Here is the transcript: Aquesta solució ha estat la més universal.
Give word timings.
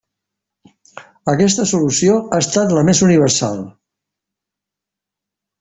Aquesta 1.33 1.67
solució 1.73 2.17
ha 2.21 2.41
estat 2.45 2.75
la 2.79 2.85
més 2.89 3.05
universal. 3.11 3.63